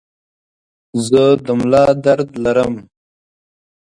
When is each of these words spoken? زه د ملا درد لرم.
زه 1.07 1.23
د 1.45 1.47
ملا 1.59 1.85
درد 2.05 2.29
لرم. 2.43 2.73